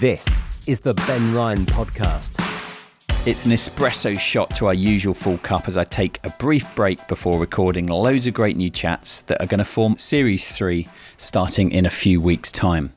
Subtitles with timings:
[0.00, 2.36] This is the Ben Ryan Podcast.
[3.26, 7.04] It's an espresso shot to our usual full cup as I take a brief break
[7.08, 10.86] before recording loads of great new chats that are going to form Series 3
[11.16, 12.92] starting in a few weeks' time.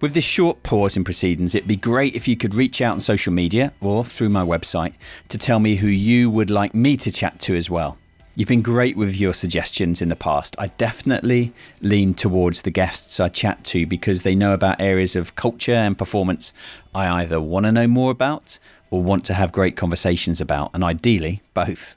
[0.00, 3.00] With this short pause in proceedings, it'd be great if you could reach out on
[3.00, 4.92] social media or through my website
[5.30, 7.98] to tell me who you would like me to chat to as well.
[8.38, 10.54] You've been great with your suggestions in the past.
[10.60, 15.34] I definitely lean towards the guests I chat to because they know about areas of
[15.34, 16.52] culture and performance
[16.94, 18.60] I either want to know more about
[18.92, 21.96] or want to have great conversations about, and ideally, both.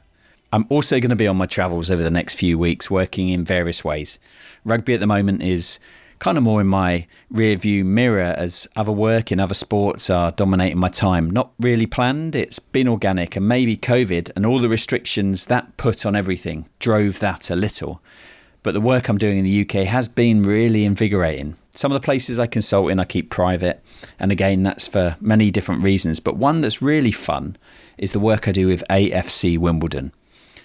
[0.52, 3.46] I'm also going to be on my travels over the next few weeks, working in
[3.46, 4.18] various ways.
[4.66, 5.78] Rugby at the moment is
[6.22, 10.32] kind of more in my rear view mirror as other work in other sports are
[10.32, 11.32] dominating my time.
[11.32, 16.06] Not really planned, it's been organic, and maybe COVID and all the restrictions that put
[16.06, 18.04] on everything drove that a little.
[18.62, 21.58] But the work I'm doing in the UK has been really invigorating.
[21.72, 23.84] Some of the places I consult in I keep private,
[24.20, 26.20] and again, that's for many different reasons.
[26.20, 27.58] But one that's really fun
[27.98, 30.12] is the work I do with AFC Wimbledon.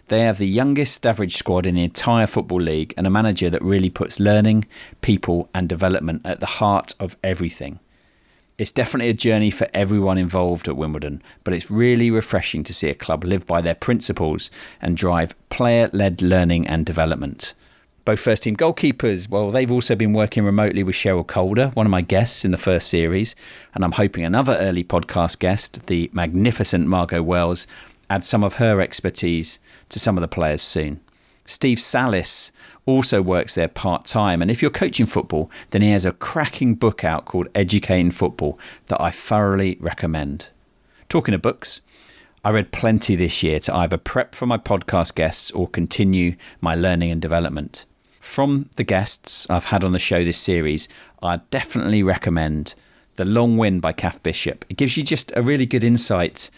[0.08, 3.62] They have the youngest average squad in the entire Football League and a manager that
[3.62, 4.66] really puts learning,
[5.00, 7.80] people, and development at the heart of everything.
[8.56, 12.88] It's definitely a journey for everyone involved at Wimbledon, but it's really refreshing to see
[12.88, 14.48] a club live by their principles
[14.80, 17.54] and drive player led learning and development.
[18.04, 21.90] Both first team goalkeepers, well, they've also been working remotely with Cheryl Calder, one of
[21.90, 23.34] my guests in the first series,
[23.74, 27.66] and I'm hoping another early podcast guest, the magnificent Margot Wells,
[28.10, 31.00] add some of her expertise to some of the players soon.
[31.44, 32.50] Steve Sallis
[32.86, 36.74] also works there part time, and if you're coaching football, then he has a cracking
[36.74, 40.50] book out called Educating Football that I thoroughly recommend.
[41.08, 41.80] Talking of books,
[42.44, 46.74] I read plenty this year to either prep for my podcast guests or continue my
[46.74, 47.86] learning and development.
[48.20, 50.88] From the guests I've had on the show this series,
[51.22, 52.74] I definitely recommend
[53.16, 54.64] The Long Win by Cath Bishop.
[54.68, 56.50] It gives you just a really good insight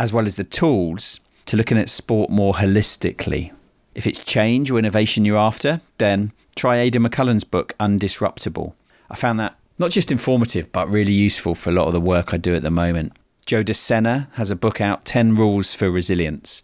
[0.00, 3.52] as well as the tools to looking at sport more holistically.
[3.94, 8.72] If it's change or innovation you're after, then try Aidan McCullen's book, Undisruptable.
[9.10, 12.32] I found that not just informative, but really useful for a lot of the work
[12.32, 13.12] I do at the moment.
[13.44, 16.62] Joe DeSena has a book out, 10 Rules for Resilience.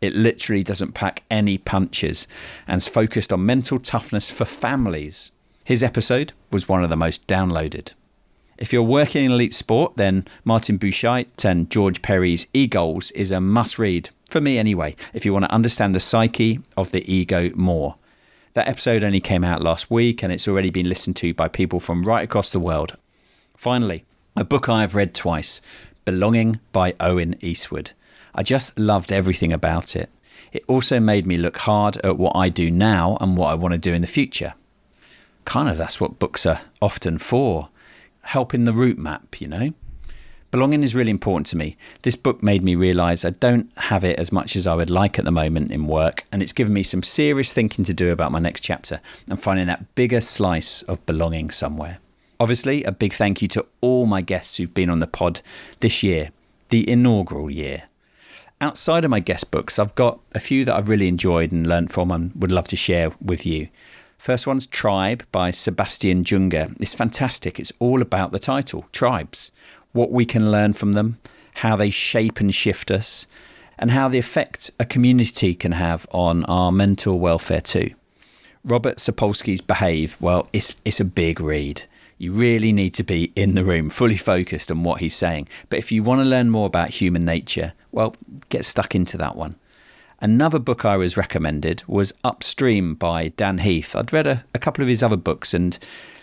[0.00, 2.26] It literally doesn't pack any punches
[2.66, 5.30] and's focused on mental toughness for families.
[5.62, 7.92] His episode was one of the most downloaded.
[8.58, 13.40] If you're working in elite sport, then Martin Buchheit and George Perry's E-Goals is a
[13.40, 17.52] must read, for me anyway, if you want to understand the psyche of the ego
[17.54, 17.94] more.
[18.54, 21.78] That episode only came out last week and it's already been listened to by people
[21.78, 22.96] from right across the world.
[23.56, 24.04] Finally,
[24.34, 25.62] a book I have read twice
[26.04, 27.92] Belonging by Owen Eastwood.
[28.34, 30.10] I just loved everything about it.
[30.52, 33.72] It also made me look hard at what I do now and what I want
[33.72, 34.54] to do in the future.
[35.44, 37.68] Kind of that's what books are often for
[38.28, 39.72] helping the route map, you know?
[40.50, 41.78] Belonging is really important to me.
[42.02, 45.18] This book made me realise I don't have it as much as I would like
[45.18, 48.30] at the moment in work, and it's given me some serious thinking to do about
[48.30, 51.98] my next chapter and finding that bigger slice of belonging somewhere.
[52.38, 55.40] Obviously, a big thank you to all my guests who've been on the pod
[55.80, 56.30] this year,
[56.68, 57.84] the inaugural year.
[58.60, 61.92] Outside of my guest books, I've got a few that I've really enjoyed and learnt
[61.92, 63.68] from and would love to share with you.
[64.18, 66.76] First one's Tribe by Sebastian Junger.
[66.80, 67.60] It's fantastic.
[67.60, 69.52] It's all about the title, Tribes,
[69.92, 71.18] what we can learn from them,
[71.54, 73.28] how they shape and shift us,
[73.78, 77.94] and how the effect a community can have on our mental welfare too.
[78.64, 81.84] Robert Sapolsky's Behave, well, it's, it's a big read.
[82.18, 85.48] You really need to be in the room, fully focused on what he's saying.
[85.70, 88.16] But if you want to learn more about human nature, well,
[88.48, 89.54] get stuck into that one.
[90.20, 93.94] Another book I was recommended was Upstream by Dan Heath.
[93.94, 95.78] I'd read a, a couple of his other books, and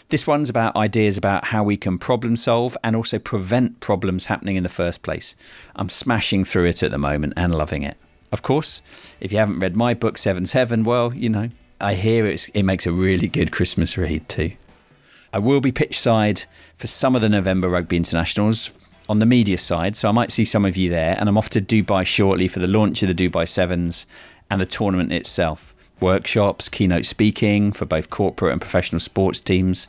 [0.10, 4.58] this one's about ideas about how we can problem solve and also prevent problems happening
[4.58, 5.34] in the first place.
[5.78, 7.96] I'm smashing through it at the moment and loving it.
[8.34, 8.82] Of course,
[9.22, 12.86] if you haven't read my book, Seven's Heaven, well, you know, I hear it makes
[12.86, 14.52] a really good Christmas read too.
[15.32, 16.44] I will be pitch side
[16.76, 18.74] for some of the November Rugby Internationals
[19.08, 19.96] on the media side.
[19.96, 21.16] So I might see some of you there.
[21.20, 24.06] And I'm off to Dubai shortly for the launch of the Dubai Sevens
[24.50, 25.76] and the tournament itself.
[26.00, 29.88] Workshops, keynote speaking for both corporate and professional sports teams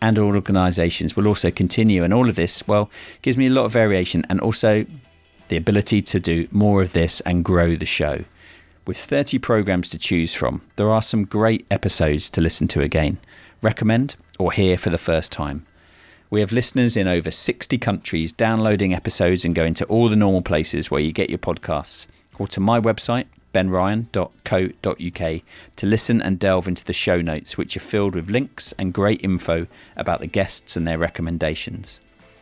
[0.00, 2.04] and all organisations will also continue.
[2.04, 2.90] And all of this, well,
[3.22, 4.86] gives me a lot of variation and also
[5.48, 8.24] the ability to do more of this and grow the show.
[8.86, 13.18] With 30 programs to choose from, there are some great episodes to listen to again,
[13.60, 15.66] recommend, or hear for the first time.
[16.30, 20.42] We have listeners in over 60 countries downloading episodes and going to all the normal
[20.42, 22.06] places where you get your podcasts,
[22.38, 25.42] or to my website, benryan.co.uk,
[25.76, 29.24] to listen and delve into the show notes, which are filled with links and great
[29.24, 29.66] info
[29.96, 31.98] about the guests and their recommendations.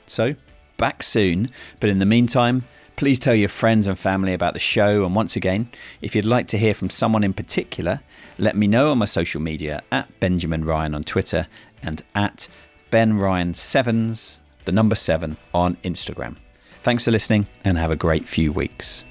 [0.08, 0.34] So,
[0.78, 2.64] back soon, but in the meantime,
[2.96, 5.04] please tell your friends and family about the show.
[5.04, 5.68] And once again,
[6.00, 8.00] if you'd like to hear from someone in particular,
[8.36, 11.46] let me know on my social media at Benjamin Ryan on Twitter
[11.82, 12.48] and at
[12.90, 16.36] Ben Ryan Sevens, the number seven, on Instagram.
[16.82, 19.04] Thanks for listening and have a great few weeks.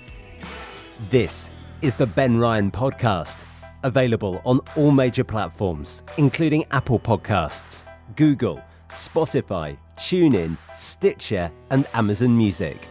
[1.09, 1.49] This
[1.81, 3.43] is the Ben Ryan Podcast,
[3.83, 7.83] available on all major platforms, including Apple Podcasts,
[8.15, 12.87] Google, Spotify, TuneIn, Stitcher, and Amazon Music.